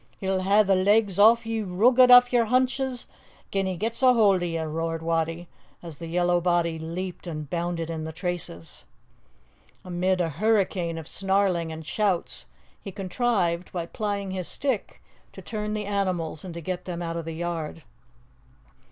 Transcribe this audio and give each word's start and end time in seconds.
He'll 0.19 0.41
hae 0.41 0.63
the 0.63 0.73
legs 0.73 1.19
o' 1.19 1.37
ye 1.43 1.61
roogit 1.61 2.09
aff 2.09 2.33
yer 2.33 2.45
henches 2.47 3.05
gin 3.51 3.67
he 3.67 3.77
get's 3.77 4.01
a 4.01 4.13
haud 4.15 4.41
o' 4.41 4.45
ye!" 4.47 4.59
roared 4.59 5.03
Wattie, 5.03 5.47
as 5.83 5.97
the 5.99 6.07
yellow 6.07 6.41
body 6.41 6.79
leaped 6.79 7.27
and 7.27 7.47
bounded 7.47 7.91
in 7.91 8.03
the 8.03 8.11
traces. 8.11 8.85
Amid 9.85 10.19
a 10.19 10.29
hurricane 10.29 10.97
of 10.97 11.07
snarling 11.07 11.71
and 11.71 11.85
shouts 11.85 12.47
he 12.81 12.91
contrived, 12.91 13.71
by 13.71 13.85
plying 13.85 14.31
his 14.31 14.47
stick, 14.47 15.03
to 15.33 15.41
turn 15.43 15.75
the 15.75 15.85
animals 15.85 16.43
and 16.43 16.55
to 16.55 16.61
get 16.61 16.85
them 16.85 17.03
out 17.03 17.15
of 17.15 17.25
the 17.25 17.35
yard. 17.35 17.83